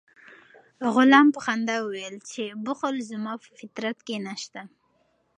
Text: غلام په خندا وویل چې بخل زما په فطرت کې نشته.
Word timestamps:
غلام 0.95 1.27
په 1.35 1.39
خندا 1.45 1.77
وویل 1.81 2.15
چې 2.31 2.43
بخل 2.65 2.95
زما 3.11 3.33
په 3.43 3.47
فطرت 3.59 3.97
کې 4.07 4.15
نشته. 4.27 4.61